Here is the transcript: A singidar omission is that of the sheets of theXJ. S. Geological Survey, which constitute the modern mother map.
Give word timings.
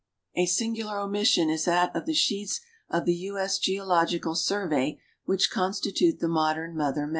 A 0.35 0.47
singidar 0.47 0.99
omission 0.99 1.47
is 1.51 1.65
that 1.65 1.95
of 1.95 2.07
the 2.07 2.15
sheets 2.15 2.59
of 2.89 3.03
theXJ. 3.03 3.39
S. 3.39 3.59
Geological 3.59 4.33
Survey, 4.33 4.99
which 5.25 5.51
constitute 5.51 6.19
the 6.19 6.27
modern 6.27 6.75
mother 6.75 7.05
map. 7.05 7.09